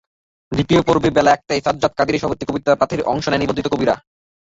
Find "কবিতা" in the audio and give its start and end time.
2.49-2.71